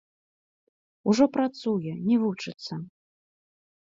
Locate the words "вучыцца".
2.23-2.73